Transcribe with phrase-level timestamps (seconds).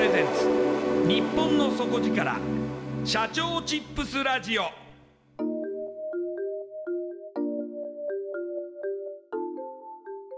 [0.00, 0.48] レゼンツ。
[1.06, 2.38] 日本の底力。
[3.04, 4.62] 社長チップスラジオ。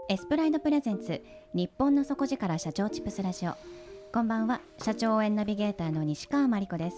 [0.09, 1.23] エスプライドプレゼンツ。
[1.53, 3.53] 日本の底力社長チップスラジオ。
[4.11, 4.59] こんばんは。
[4.79, 6.97] 社長応援ナビゲーターの西川真理子です。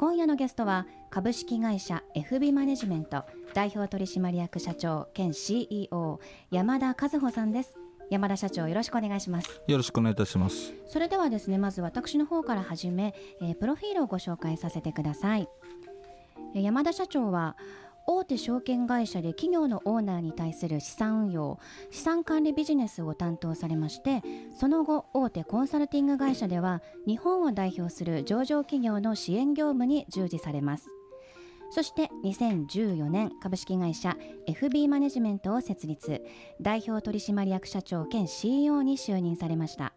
[0.00, 3.24] 今夜のゲストは株式会社 FB マネジメント
[3.54, 6.18] 代表取締役社長兼 CEO
[6.50, 7.78] 山田和穂さんです。
[8.10, 9.62] 山田社長よろしくお願いします。
[9.66, 10.74] よろしくお願いいたします。
[10.86, 15.48] それではですねまず私の方から始め、えー、プロフィールをご紹介させてください、
[16.54, 17.56] えー、山田社長は
[18.08, 21.58] 大手証券会社で企業のオーナーに対する資産運用
[21.90, 24.22] 資産管理ビジネスを担当されまして
[24.56, 30.86] その後大手コンサルティング会社では日本を代表する上場企業の支援業務に従事されます
[31.70, 34.16] そして2014年株式会社
[34.48, 36.22] FB マネジメントを設立。
[36.60, 39.92] 代表取締役社長兼 CEO に就任されました。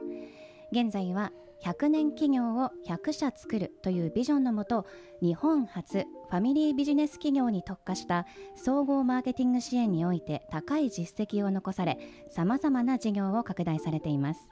[0.72, 1.32] 現在は
[1.64, 4.86] 100年企業を100社作るというビジョンのもと
[5.22, 8.26] 日本初ファミリービジネス企業に特化した
[8.56, 11.98] 総合マーケティング支援において高い実績を残され
[12.30, 14.50] さまざまな事業を拡大されています。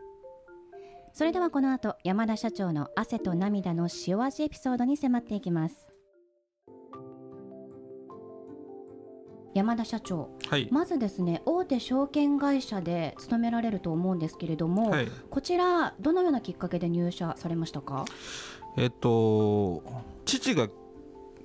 [1.13, 5.86] それではこの後山田社長の汗と涙の塩味エピソードに迫っていきます。
[9.57, 18.05] 山田社長、はい、まずですね大手証券会社で勤められると思うんですけれども、はい、こちらどのようなきっかけで入社されましたか？
[18.77, 19.81] えっと
[20.25, 20.69] 父が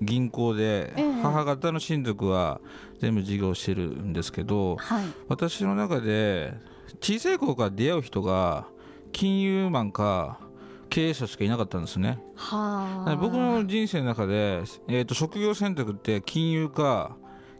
[0.03, 2.61] 銀行で、母方の親族は
[2.99, 6.53] 全部事業してるんですけど、はい、私の中で
[7.01, 8.67] 小さい頃から出会う人が
[9.13, 10.41] 金融マンか
[10.91, 12.19] 経営者しかいなかったんですね。
[13.21, 17.17] 僕の人生の中で、えーと職業選択って金融か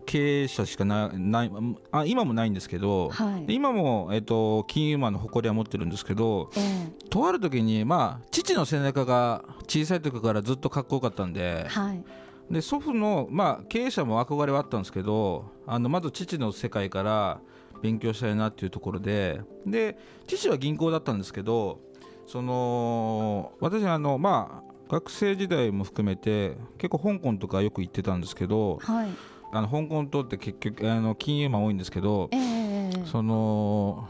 [0.07, 1.11] 経営者しかな
[1.45, 1.51] い
[1.91, 11.67] あ今もないんですけど、はい、今も、えーと、金融マンの誇りは持ってるんですけど、えー、とある時に、まあ、父の背中が小さい時からずっとかっこよかったんで。
[11.69, 12.05] はい。
[12.51, 17.41] で祖父の、まあ、経営者も憧れはあったんですけどあのまず父の世界から
[17.83, 19.97] 勉強したいなっていうところでで
[20.27, 21.81] 父は銀行だったんですけど
[22.27, 29.09] その私あの、まあ、学生時代も含めて結構香港とかよく行ってたんですけど、はい、
[29.55, 34.09] あの香港島って結局あの金融マン多いんですけど、えー、その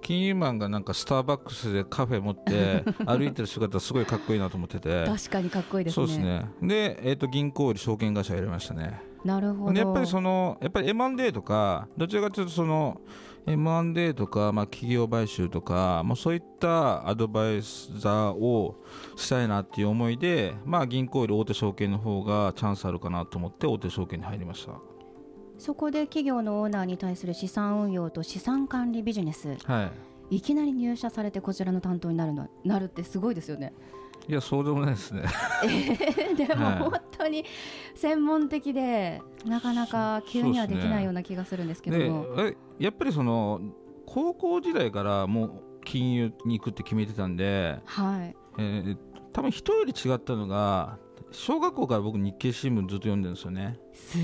[0.00, 5.04] 金融マンがなんかスターバックスでカフェ持って 歩いてる姿すごいかっこいいなと思ってて。
[5.04, 6.06] 確かにかっこいいですね。
[6.06, 6.48] そうですね。
[6.62, 9.02] で、えーと、銀行より証券会社やりましたね。
[9.24, 9.76] なるほど。
[9.76, 13.00] やっぱりそのやっぱり M&A とかどちらかというとその
[13.46, 18.74] M&A とか、まあ、企業買収とか、まあ、そういったアドバイザーを
[19.16, 24.72] したいなっていう思いで、まあ、銀行より大手証券の方がチャンスあるかなと思って大手証券に入りました。
[25.58, 29.90] そこで企業のオーナーに対する資産運用と資産管理ビジネス、は
[30.30, 33.72] い、いきなり入社されてこちらの担当になるのなるってすごいですよね。
[34.28, 35.22] いやそうでもないですね、
[35.64, 37.44] えー、でも本当に
[37.94, 43.60] 専門的で、なかなか急にはできないような気がするんですけども、ね、やっぱりその
[44.04, 45.50] 高校時代からもう
[45.84, 48.36] 金融に行くって決めてたんで、はい。
[48.58, 48.96] えー、
[49.32, 50.98] 多分人より違ったのが
[51.36, 53.78] 小学校から僕日経新聞ずっと読んでるんですよね。
[53.92, 54.16] す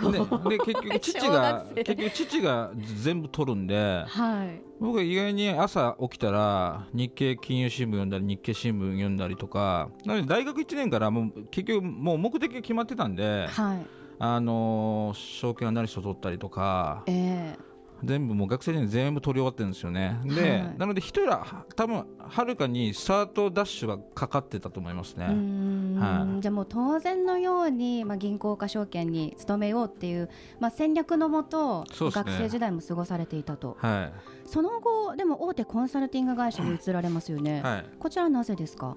[0.00, 0.58] ごい。
[0.58, 2.70] で結局父が結局父が
[3.02, 13.86] 全部取るんで、はい、僕は意外に朝起きたら日経金融新聞読んだり日経新聞読んだりとか、なので大学1年からもう結局もう目的が決まってたんで、はい、
[14.18, 17.04] あの証券アナリスト取ったりとか。
[17.06, 17.75] えー
[18.06, 20.18] 全部もう学生時代全部取り終わってるんですよね。
[20.24, 25.26] で、はい、なので一人は多分はるかにスタートダッシュがかかってたと思いますね。
[25.26, 30.30] はい、じゃあもう当然のように、まあ、銀行か証券に勤めようっていう、
[30.60, 33.76] まあ、戦略のもと、ね、学生時代も過ごされていたと。
[33.80, 34.10] は
[34.44, 37.62] い、その後でも大手コンサルティング会社に移られますよね。
[37.62, 38.96] はい、こちらはなぜですか？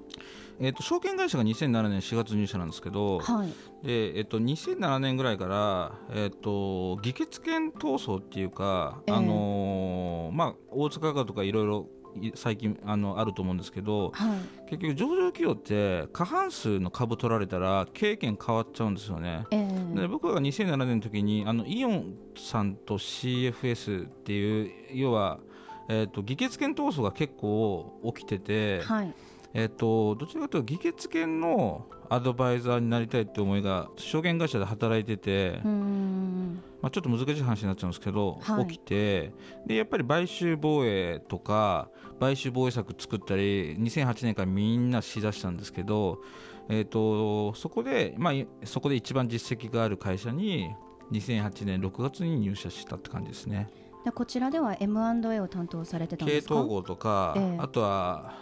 [0.61, 3.47] えーと、証券会社が2007年4月入社なんですけど、はい、
[3.85, 11.87] でえーと、2007年ぐらいから、えーと、議決権闘争っていうか、えー、あのー、まあ、大塚家とかいろいろ
[12.35, 19.45] 最近あのあると思うんですけど、はい、結局上場企業って過半数の株取られたら経験変わっちゃうんですよね。
[19.51, 25.39] えー、で僕が2007年の時にあのイオンさんと CFS っていう要は、
[25.87, 29.13] えーと、議決権闘争が結構起きてて、はい
[29.53, 39.31] えっと、どちらかというと議決権のアドバイザーになりたいって思いが証券会社で働いてて、まあ、ちょっと難しい話になっちゃうんですけど、はい、起きて
[39.65, 46.19] でやっぱり買収防衛とか買収防衛策作ったり2008年からみんなしだしたんですけど、
[46.67, 48.33] えーと、そこで、まあ、
[48.65, 50.69] そこで一番実績がある会社に
[51.11, 53.69] 2008年6月に入社したって感じですね。
[54.15, 56.55] こちらでは M&A を担当されてたんですか？
[56.55, 58.33] 経統合とか、えー、あとは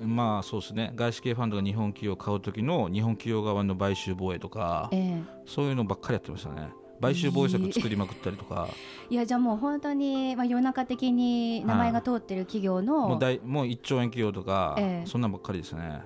[0.00, 0.92] まあそうですね。
[0.94, 6.70] 外資系ファンドが日本企業を買う時の日本企業側の買収防衛とか、えー、そういうのばっかりやってましたね。
[7.00, 8.68] 買収防衛策作りまくったりとか。
[9.10, 16.02] いやじゃあもう本当に、まあ、世の中的に名前が通ってる企業の、はい、もう大もう1兆円企業とか、えー、そんなんばっかりですね。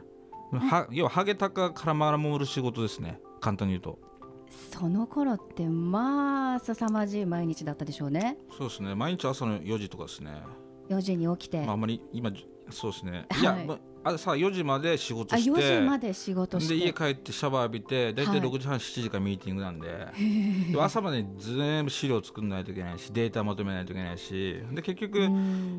[0.53, 3.21] は要はハゲタカから守る仕事ですね。
[3.41, 3.99] 簡単に言うと。
[4.73, 8.39] その頃ってまあ凄まじい毎日だったでしょうね。
[8.57, 8.95] そうですね。
[8.95, 10.31] 毎日朝の4時とかですね
[10.89, 12.31] 4時に起きて、まあ、あんまり今
[12.71, 15.51] そうですね、い、や、まあさ4時まで仕事して。
[15.51, 16.75] 4時まで仕事して。
[16.77, 19.89] で家帰ってシャワー浴びて大体6時半、はい、7時からミーティングなんで。
[20.73, 24.63] で朝まで全部資料作らないといけないしデータまとめないといけないし。
[24.73, 25.25] で結局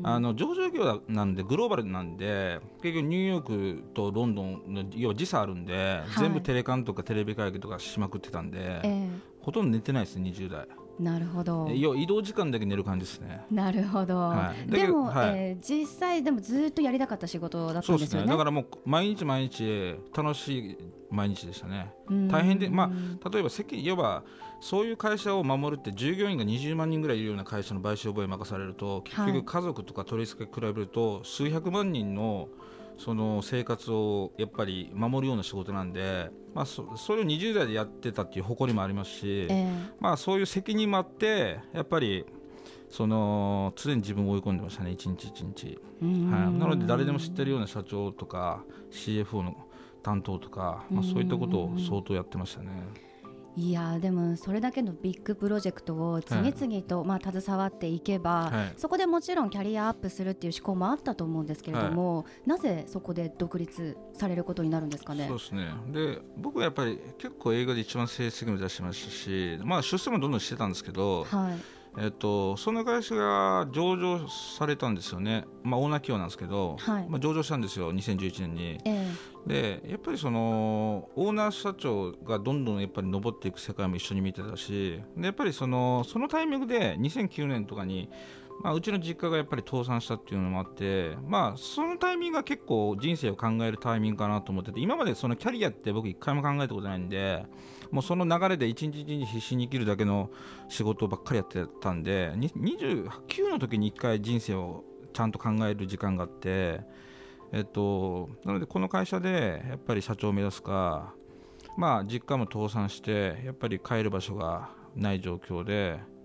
[0.02, 9.10] あの上場業なんでグローバルなんで結局ニューヨークとロンドンの要は時差あるんで、はい、全部テレカンとかテレビ会議とかしまくってたんで、えー、
[9.40, 10.68] ほとんど寝てないです20代。
[10.98, 11.68] なるほど。
[11.70, 13.42] 移動時間だけ寝る感じですね。
[13.50, 20.78] なるほど、はい、でも、はい、えー、実際でもずっとやりたかった仕事だったんですよね、ね、だからもう毎日毎日楽しい
[21.10, 21.92] 毎日でしたね。
[22.30, 22.90] 大変でま
[23.24, 24.24] あ例えば責いわば
[24.60, 32.48] そういう会社を守るって従業員が20万人ぐらいいるような会社の買収覚え任されると結局家族とか取り付け比べると数百万人の
[32.98, 42.26] その生活をやっぱり守るような仕事なんで、まあ、そそれを20代でやってたっていう誇りもありますし、えー、まあ、そういう責任もあってやっぱり
[42.90, 49.56] その常に自分を追い込んでましたね一日一日、はい、なので誰でも知ってるような社長とか CFO の
[50.02, 52.70] 担当とか、まあ、そういったことを相当やってましたね。
[53.60, 65.26] いやでもそれだけのビッグプロジェクトを次々と、まあ、携わっていけば、はい、そこでもちろんキャリアアップするっていう思考もあったと思うんですけれども、はい、なぜそこで独立されることになるんですかね？
[65.26, 65.66] そうですね。
[65.88, 78.78] で僕はやっぱり結構映画で一番成績も出しましたし、まあ、出世もどんどんしてたんですけど、はいえっと、その会社が上場されたんですよね、まあ、オーナー企業なんですけど、はい、まあ、上場したんですよ、2011年に。
[78.84, 88.08] えー、でやっぱりそのオーナー社長がどんどんやっぱり上っていく世界も一緒に見てたし、でやっぱりそのそのタイミングで2009年とかに、
[88.60, 97.46] まあ、うちの実家がやっぱり倒産したっていうのもあって、まあ、そのタイミングが結構人生を考えるタイミングかなと思ってて今までそのキャリアって僕一回も考えたことないんで
[97.90, 100.30] もうその流れで一日一日必死に生きるだけの
[100.68, 106.80] 仕事ばっかりやってたんで29の時に一回人生をちゃんと考える時間があって、
[107.52, 111.14] えっと、なのでこの会社でやっぱり社長を目指すか
[111.76, 116.17] まあ実家も倒産してやっぱり帰る場所がない状況で。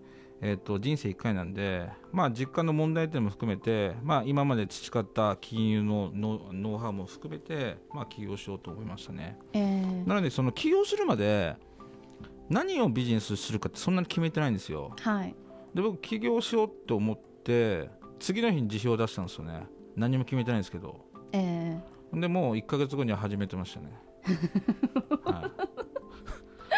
[0.46, 11.56] えーと、人生1回なんで、まあ、実家の問題点も含めて、まあ、今まで培った金融のノウハウも含めて、まあ、起業しようと思いましたね、えー、なのでその起業するまで
[12.50, 14.94] 何をビジネスするかってそんなに決めてないんですよ。
[15.00, 15.34] はい、
[15.74, 19.66] で僕起業しようって思って次の日に辞表を出したんですよね。
[19.96, 23.94] 何も決めてないんですけど、えー、でもう1か月後には始めてましたね、
[25.24, 25.73] はい、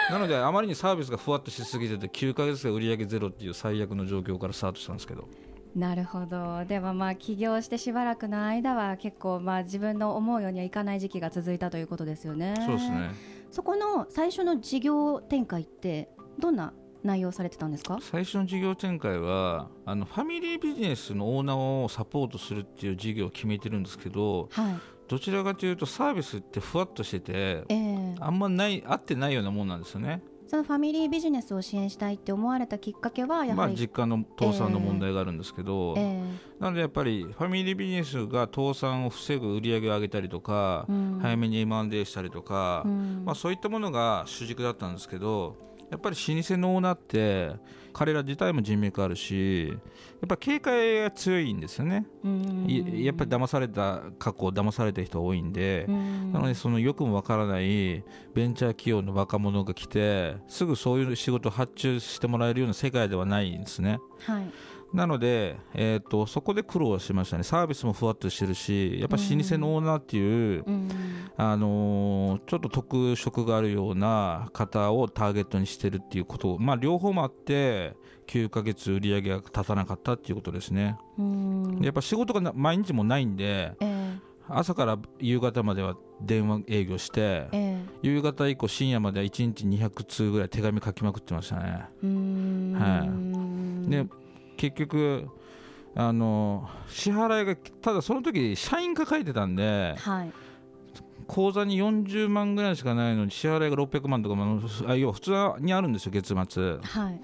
[0.10, 5.28] なのであまりにサービスがふわっとしすぎてて9か月で売上ゼロっていう最悪の状況からスタートしたんですけど。
[5.76, 6.64] なるほど。
[6.66, 12.54] でもまあ起業してしばらくの間は結構まあ自分の思うようにはいかない時期が続いたということですよね。
[12.66, 13.12] そうですね。
[13.52, 16.10] そこの最初の事業展開って
[16.40, 18.00] どんな内容されてたんですか？
[18.02, 24.76] 最初の事業展開はあのファミリービジネスのオーナーをサポートするっていう事業を決めてるんですけど、はい、
[25.08, 30.22] どちらかというとサービスってふわっとしてて、えー、あんまない合ってないようなもんなんですよね。
[30.48, 45.56] そのファミリービジネスを支援したいって思われたきっかけはまあ、実家の倒産の問題があるんですけど、えーえー、なのでやっぱりファミリービジネスが倒産を防ぐ売り上げを上げたりとか、うん、早めに M&A したりとか、うん、まあ、そういったものが主軸だったんですけど
[45.92, 47.56] やっぱり老舗のオーナーって
[47.94, 52.06] 彼ら自体も人脈あるしやっぱ警戒が強いんですよね。
[52.98, 64.00] やっぱり騙された過去騙された人多いんでなのでそのよくもわからないベンチャー企業の若者が来てすぐそういう仕事を発注してもらえるような世界ではないんですね。
[64.26, 64.52] はい
[64.94, 70.90] なので、えーと、そこで苦労しましたね、サービスもふわっとしてるし、やっぱ老舗のオーナーっていう、うん、
[71.36, 77.96] あのー、ちょっと特色があるような方をターゲットにしてるっていうこと、まあ、両方もあって、
[78.28, 80.98] 9ヶ月売り上げが立たなかったっていうことですね。
[81.82, 91.86] やっぱ仕事が毎日もないんで、えー朝から夕方までは電話営業して、え夕方以降深夜までは1日200通ぐらい手紙書きまくってましたね。
[92.78, 94.06] はい、で
[94.56, 95.28] 結局
[95.96, 100.32] あの支払いがただその時社員が書いてたんで、はい、
[101.28, 104.36] 口座に40万ぐらいしかないのに支払いが600万とか
[104.92, 106.78] あ要は普通にあるんですよ月末。
[106.82, 107.20] はい。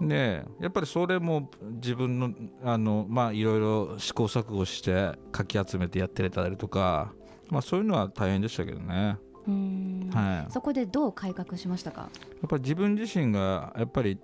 [0.00, 2.30] でやっぱりそれも自分の
[2.64, 7.12] あの、まあ、いろいろ試行錯誤してかき集めてやってれたりとか、
[7.50, 9.18] まあ、そういうのは大変でしたけどね。
[10.12, 12.02] はい、そこでどう改革しましたか？
[12.02, 12.06] や
[12.46, 14.18] っぱり自分自身がやっぱり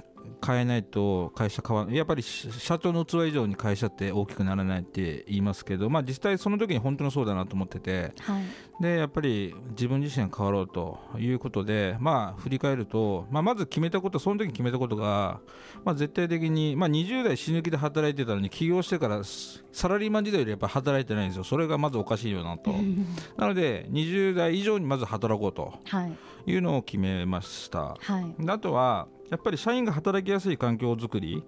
[0.45, 15.41] 変えないと会社変わやっぱり社長の器以上に会社って大きくならないって言いますけど、まあ、実際その時に本当にそうだなと思ってて、はい、でやっぱり自分自身が変わろうということで、まあ、振り返ると、まあ、まず決めたことその時に決めたことが、
[15.85, 21.45] まあ、絶対的に、まあ、20代死ぬ気で働いてたのに起業してからサラリーマン時代よりやっぱ働いてないんですよ。
[21.45, 22.73] それがまずおかしいよなと。
[23.37, 25.75] なので20代以上にまず働こうと。
[26.07, 26.13] い
[26.55, 31.45] うのを決めました、はい、あとはやっぱり社員が働きやすい環境づくり。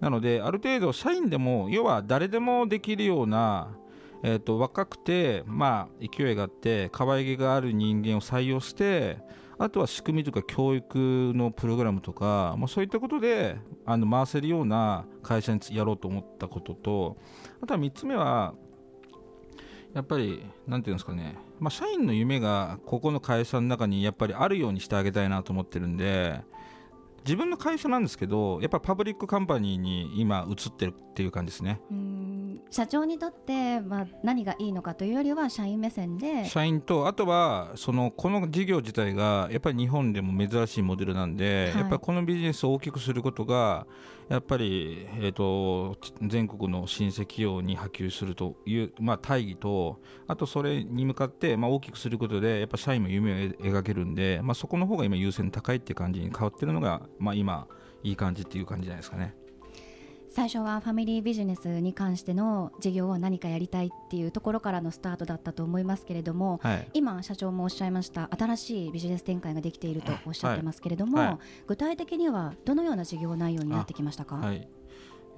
[0.00, 3.76] なのである程度社員でも要は誰でもできるような
[4.22, 9.18] えーと、若くて、まあ、勢いがあって可愛げがある人間を採用して
[9.58, 17.16] あとは仕組みとか教育のプログラムとか、まあ、そういったことであの回せるような会社にやろうと思ったことと
[17.60, 18.54] あとは3つ目は
[19.94, 26.40] やっぱりなんていうんですかね、まあ、社員の夢がここの会社の中にやっぱりあるようにしてあげたいなと思ってるんで
[27.24, 31.80] 自分の会社なんですけどやっぱ public company に今移ってるっていう感じですね。
[32.70, 43.86] 社長にとって、まあ、何がいいのかというよりは社員目線で社員とあとはそのこの事業自体がやっぱり日本でも珍しいモデルなんで、はい、やっぱりこのビジネスを大きくすることが
[44.28, 57.66] やっぱり、えーと、全国の新規企業に波及するという、まあ、大義とあとそれに向かって、まあ、大きくすることでやっぱ社員も夢を描けるんで、まあ、そこの方が今優先高いっていう感じに変わってるのが、まあ、今
[58.02, 59.34] いい感じっていう感じじゃないですかね。
[60.30, 71.26] 最初はファミリービジネスに関しての事業を何かやりたいっていうところからのスタートだったと思いますけれども、はい、今社長もおっしゃいました新しいビジネス展開ができているとおっしゃってますけれども、はい。
[71.28, 74.40] はい、具体的にはどのような事業内容になってきましたか？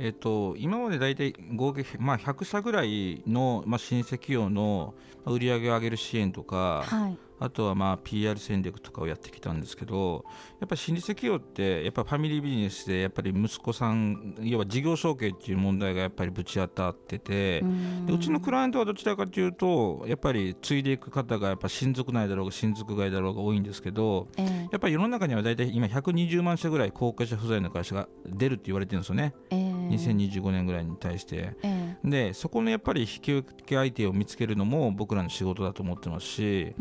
[0.02, 4.94] えーと、今まで大体合計、まあ、100社ぐらいの、まあ、新規企業の
[5.26, 10.24] 売り上げを上げる支援とか、はいあとはまあ PR 戦略とかをやってきたんですけど
[10.60, 17.62] やっぱり老舗企業ってやっぱファミリービジネスでやっぱり息子さん要は事業承継っていう問題がやっぱりぶち当たってて
[18.06, 36.74] でうちのクライアントはどちらかというとやっぱり継いでいく方がやっぱ親族内だろうが親族外だろうが多いんですけど、えー、やっぱり世の中には大体今120万社ぐらい後継者不在の会社が出るって言われてるんですよね、えー、2025年ぐらいに対して、えー、でそこのやっぱり引き受け相手を見つけるのも僕らの仕事だと思ってますし、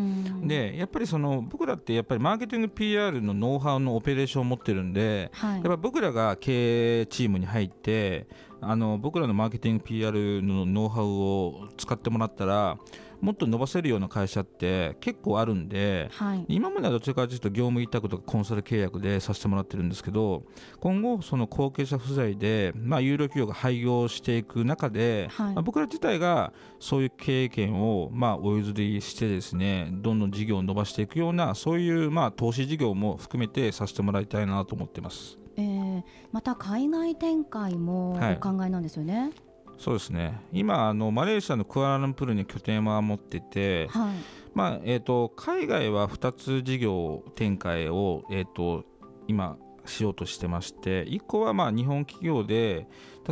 [0.49, 8.27] でやっぱりそのの僕らってやっぱりマーケティング PR のノウハウのオペレーションを持ってるんで、はい、やっぱ僕らが経営チームに入って
[8.61, 12.77] あの僕らのマーケティング PR のノウハウを使ってもらったら
[13.21, 20.43] もっと伸ばせるような会社って結構あるんで、はい、今まではどちらかというと業務委託とかコンサル契約でさせてもらってるんですけど
[20.79, 35.37] 今後、その後継者不在で、まあ、有料企業が廃業していく中で、はい、まあ、僕ら自体がそういう経験を、まあ、お譲りしてですねどんどん事業を伸ばしていくようなそういう、まあ、投資事業も含めてさせてもらいたいなと思ってます。
[35.57, 39.19] えー、また海外展開もお考えなんですよね。
[39.19, 39.48] はい
[39.79, 40.41] そうですね。
[40.51, 44.13] 今あのマレーシアのクアラルンプールに拠点は持ってて、はい。
[44.53, 48.83] まあえーと、海外は2つ事業展開を、えーと、
[49.27, 52.87] 今しようとしてまして1個はまあ日本企業で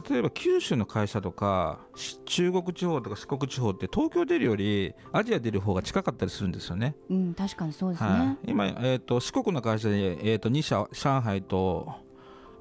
[0.10, 1.80] 例えば九州の会社とか
[2.26, 6.96] 中国地方とか四国地方って東京出るよりアジア出る方が近かったりするんですよね。
[7.10, 12.07] うん、確かにそうですね、はい、今、えーと、四国の会社で、えー、と2社上海と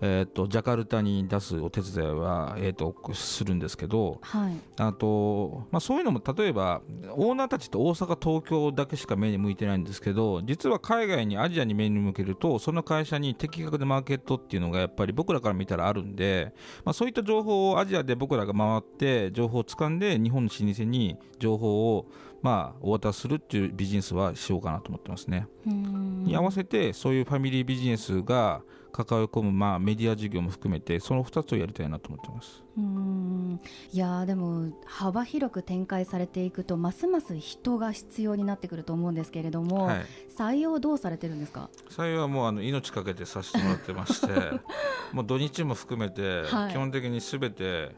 [0.01, 16.53] えーと、ジャカルタに出すお手伝いは、えーと、するんですけど、はい、あとまあ、そういうのも例えばオーナーたちって大阪、東京だけしか目に向いてないんですけど実は海外にアジアに目に向けるとその会社に的確でマーケットっていうのがやっぱり僕らから見たらあるんで、
[16.85, 22.07] まあ、そういった情報をアジアで僕らが回って情報を掴んで日本の老舗に情報を
[22.43, 25.49] まあ、お渡しするっていうビジネスはしようかなと思ってますね。
[25.65, 28.63] に合わせてそういうファミリービジネスが
[28.97, 32.65] 関わり込む、まあ、メディア事業も含めてその2つをやりたいなと思ってます。
[32.79, 33.61] うん。
[33.93, 41.69] いやでも幅広く展開されていくとますます人が必要になってくると思うんですけれども、はい、採用どうされてるんですか？
[41.91, 44.29] 採用はもうあの命かけてさせてもらってまして
[45.13, 47.95] もう土日も含めて、基本的にすべて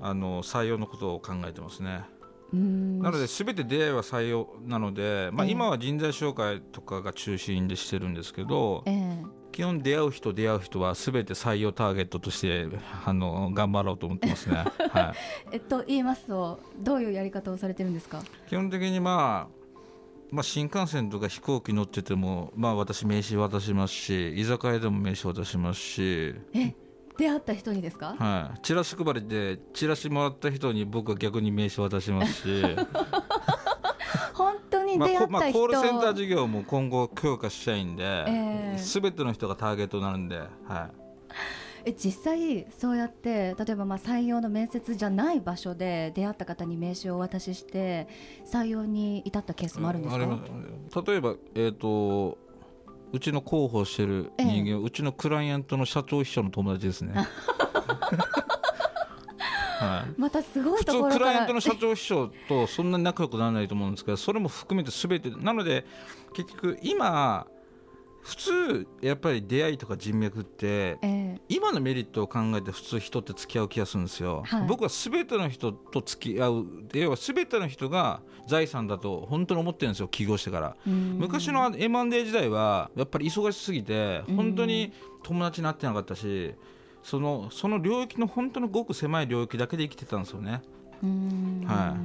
[0.00, 2.04] あの採用のことを考えてますね。
[2.52, 12.68] なので全て出会いは採用なので、まあ、今は人材紹介とかが中心でしてるんですけど、えー、基本出会う人出会う人は全て採用ターゲットとして
[13.04, 14.56] あの頑張ろうと思ってますね。
[14.92, 15.12] は
[15.52, 18.22] い、えっと言いますとどういうやり方をされてるんですか？
[18.48, 19.60] 基本的にまあ
[20.30, 26.34] まあ、新幹線とか飛行機乗ってても、まあ、私名刺渡しますし居酒屋でも名刺渡しますし。
[26.54, 26.72] え
[27.18, 28.14] 出会った人にですか？
[28.16, 28.60] はい。
[28.62, 32.62] チラシ配りでチラシもらった人に僕は逆に名刺渡しますし
[34.92, 40.48] に出会った人、まあ、まあ、コールセンター事業も今後強化したいんで、えー、全ての人がターゲットになるんで、はい、
[41.86, 48.08] え実際そうやって例えばまあ採用の面接じゃない場所で出会った方に名刺をお渡しして
[48.50, 52.38] 採用に至ったケースもあるんですか、例えば、えーと
[53.12, 57.14] うちの広報してる人間、ええ、うちのクライアントの社長秘書の友達ですね。
[59.80, 65.30] はい、またすごいところ普通クライアントの社長秘書とそんなに仲良くならないと思うんですけどそれも含めてすべて。
[65.30, 65.86] なので
[66.34, 67.46] 結局今
[68.22, 76.66] 普通やっぱり出会いとか人脈って、えー、今のメリットを考えて普通人って付き合う気がするんですよ、はい、僕は全ての人と付き合う。
[76.92, 80.76] 要は全ての人が財産だと本当に思ってるんですよ起業してから。
[80.84, 86.54] 昔の M&A 時代はやっぱり忙しすぎて本当に友達になってなかったし
[87.02, 90.62] そのその領域の本当のごく狭い領域だけで生きてたんですよね。
[91.66, 91.96] は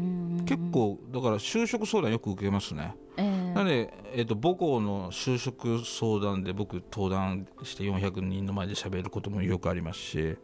[0.41, 10.37] い、結構だから就職相談よく受けますね、えー、なので、えーと、母校の就職相談で僕登壇して400人の前で喋ることもよくありますし、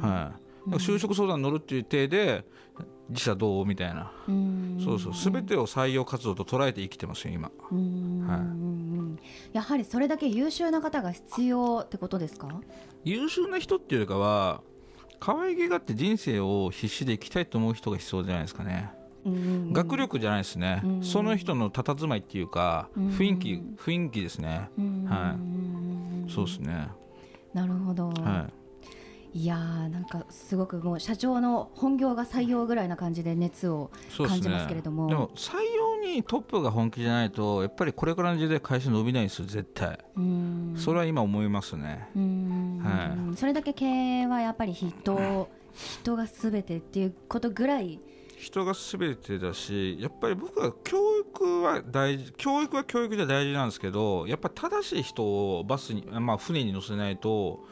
[0.00, 2.44] はい、就職相談乗るっていう体で
[3.08, 4.12] 自社どうみたいな。
[4.84, 5.12] そうそう。
[5.32, 7.50] 全てを採用活動と捉えて生きてますよ今、
[8.26, 8.38] は
[9.52, 12.48] い、やはりそれだけ優秀な方が必要ってことですか？
[13.04, 14.62] 優秀な人っていうかは
[15.18, 18.90] 可愛げがあって人生を必死で生きたいと思う人が必要じゃないですかね。
[19.72, 24.70] 学力じゃないですね、その人の佇まいっていうか、雰囲気雰囲気ですね、
[25.06, 25.36] は
[26.26, 26.88] い、そうですね。
[27.52, 28.59] なるほど、はい
[29.32, 39.46] いやなんかすごくもう社長の本業が採用ぐらいな感じで熱を感じますけれども、ね、でも採用にトップが本気じゃないとやっぱりこれからの時代会社伸びないんですよ。
[39.46, 39.98] 絶対。
[40.76, 42.08] それは今思いますね。
[42.82, 48.00] はい、それだけ経営はやっぱり人人がすべてっていうことぐらい。
[48.36, 55.24] 人がすべてだしやっぱり僕は教育は大事教育は教育で大事なんですけどやっぱ正しい人
[55.58, 57.66] をバスに、まあ、船に乗せないと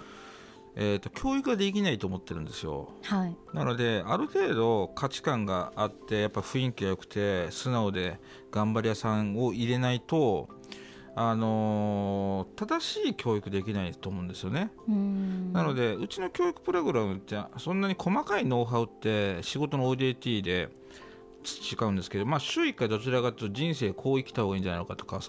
[0.76, 10.48] えーと、教育ができないと思ってるんですよ、はい、なのである程度価値観があってやっぱ雰囲気が良くて素直で頑張り屋さんを入れないと
[11.20, 14.70] あのー、正しい教育できないと思うんですよね。
[15.52, 20.68] なのでうちの教育プログラムってそんなに細かいノウハウって仕事の ODT で
[21.42, 25.20] 培うんですけど、まあ、週1回どちらかというと人生こう生きた方がいいんじゃないのかとか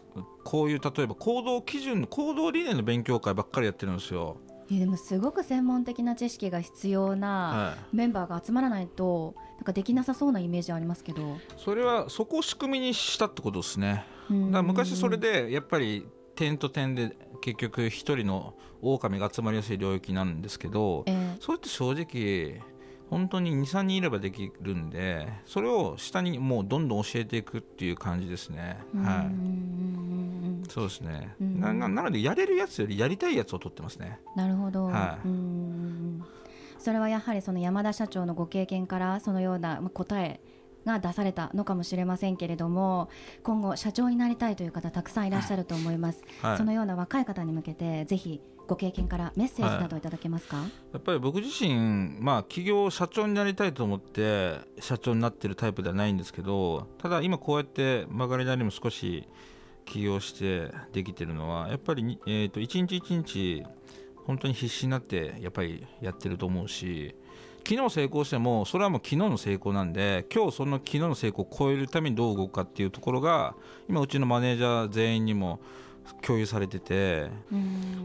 [0.43, 4.37] こういう例えば行動基準行動理念の勉強会ばっかりやってるんですよ
[4.77, 11.37] でもすごく専門的な知識が必要なメンバーが集まらないとなんかできなさそうなイメージありますけど。
[11.57, 14.05] それはそこを仕組みにしたってことですね。
[14.51, 16.05] だ昔それでやっぱり
[16.35, 22.61] 点と点で結局一人の狼が集まりやすい領域なんですけど、えー、それって正直
[23.09, 28.77] 本当に23人いればできるんでそれを下にもうどんどん教えていくっていう感じですね。
[29.03, 30.69] はい。
[30.69, 31.35] そうですね。
[31.39, 34.19] ななのでやれるやつよりやりたいやつを取ってますね。
[34.35, 35.27] なるほど、はい、
[36.77, 40.39] それはやはりその山田社長のご経験からそのような答え
[40.85, 43.09] が出されたのかもしれませんけれども
[43.43, 59.27] 今後社長になりたいという方たくさんいらっしゃると思います、はい、そのような若い方に向けてぜひご経験からメッセージなどいただけますか、はい、やっぱり僕自身、まあ、企業社長になりたいと思って社長になってるタイプではないんですけどただ今こうやって曲がりなりも少し
[59.85, 63.63] 起業してできてるのはやっぱり、えーと、一日一日
[64.27, 67.15] 本当に必死になってやっぱりやってると思うし
[67.67, 73.55] 昨日成功してもそれはもう昨日の成功なんで今日その昨日の成功を超えるためにどう動くかっていうところが
[73.87, 75.59] 今うちのマネージャー全員にも
[76.21, 77.29] 共有されてて、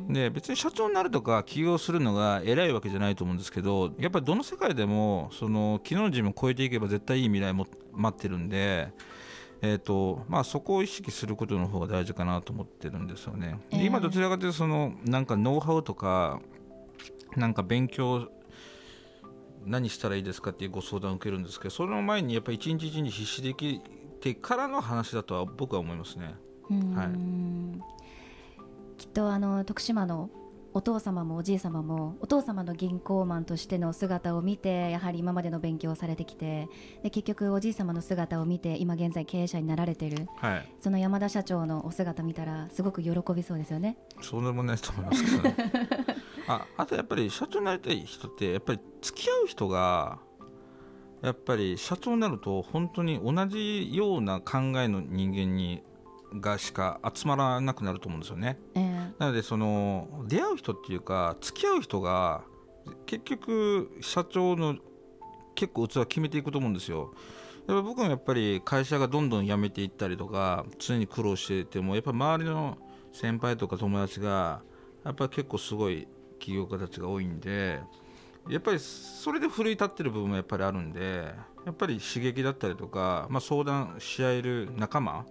[0.08, 8.92] で別に社長になるとか起業するのが偉いわけじゃないと思うんですけどやっぱりどの世界でもその昨日の自分を超えていけば絶対いい未来も待ってるんで。
[9.62, 13.58] えーとまあ、そこを意識することの方が大事かなと思ってるんですよね。
[13.70, 16.42] えー、今どちらかというとそのなんかノウハウとか
[17.34, 18.28] なんか勉強
[19.64, 23.80] 何したらいいですかっていうご相談を受けるんですけどその前にやっぱり一日一日必死でき
[24.20, 26.34] てからの話だとは僕は思いますね。
[26.70, 27.08] はい、
[28.98, 30.30] きっとあの徳島の
[30.76, 36.68] お父様もおじい様もお父様の銀行マンとしての姿を見てやはり今までの勉強をされてきて
[37.04, 43.96] で結局おじい様の姿を見て今現在経営者になられてる、はい、その山田社長のお姿見たらすごく喜びそうですよね。
[44.20, 45.56] そうでもないと思いますけど、ね、
[46.48, 50.18] ああとやっぱり社長になりたい人ってやっぱり付き合う人が
[51.22, 55.84] やっぱり社長になると本当に同じような考えの人間に
[56.40, 58.58] がしか集まらなくなると思うんですよね。
[58.74, 62.42] えー、なのでその出会う人っていうか付き合う人が
[63.06, 64.76] 結局社長の
[65.54, 67.14] 結構器決めていくと思うんですよ。
[67.66, 72.76] やっぱ僕もやっぱり会社がどんどん辞めていったりとか常に苦労していてもやっぱ周りの
[73.12, 74.60] 先輩とか友達が
[75.02, 76.06] やっぱ結構すごい
[76.38, 77.80] 起業家たちが多いんで
[78.50, 81.32] やっぱりそれで奮い立ってる部分もやっぱりあるんで
[81.64, 85.24] やっぱり刺激だったりとか、まあ、相談し合える仲間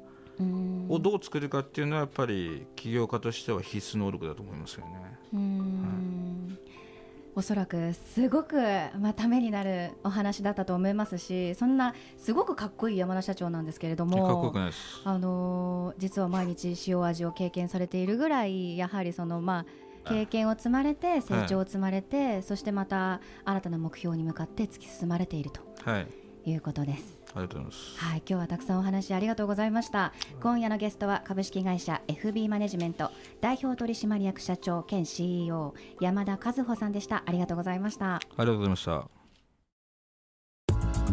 [0.89, 4.93] をどう作るかっていうのはやっぱり起業家としては必須能力だと思いますよね。
[5.33, 5.99] は
[6.59, 6.73] い
[7.35, 8.55] おそらくすごく、
[8.99, 14.53] まあ、ためになるお話だったと思いますしそんなすごくかっこいい山田社長なんですけれども
[15.03, 19.65] あの実は毎日塩味を経験されているぐらいやはりその、ま
[20.05, 25.61] あ、経験を積まれて成長を積まれて、はい、そしてまた新たな目標に向かって突き進まれていると
[26.45, 27.22] いうことです。
[27.35, 27.99] ありがとうございます。
[27.99, 30.13] はい、今日はたくさんお話ありがとうございました。
[30.41, 37.23] 今夜のゲストは株式会社 FB マネジメント代表取締役社長兼 CEO 山田和穂さんでした。
[37.25, 38.15] ありがとうございました。
[38.15, 39.07] ありがとうございました。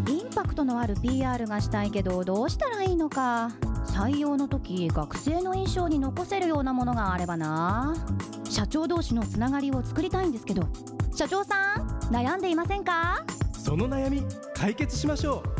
[0.09, 3.51] インパクトのある PR がしたいけどどうしたらいいのか
[3.87, 7.95] 採用の時学生の印象に残せるようなものがあればな
[8.49, 10.69] 社長同士のつながりを作りたいんですけど
[11.15, 13.25] 社長さん悩んでいませんか？
[13.53, 14.23] その悩み
[14.55, 15.60] 解決しましょう